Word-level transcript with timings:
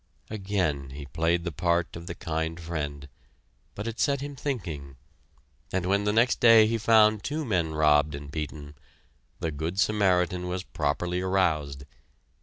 Again 0.31 0.89
he 0.89 1.05
played 1.05 1.43
the 1.43 1.51
part 1.51 1.95
of 1.95 2.07
the 2.07 2.15
kind 2.15 2.59
friend, 2.59 3.07
but 3.75 3.87
it 3.87 3.99
set 3.99 4.19
him 4.19 4.35
thinking, 4.35 4.95
and 5.71 5.85
when 5.85 6.05
the 6.05 6.11
next 6.11 6.39
day 6.39 6.65
he 6.65 6.79
found 6.79 7.23
two 7.23 7.45
men 7.45 7.75
robbed 7.75 8.15
and 8.15 8.31
beaten, 8.31 8.73
the 9.41 9.51
good 9.51 9.79
Samaritan 9.79 10.47
was 10.47 10.63
properly 10.63 11.21
aroused. 11.21 11.83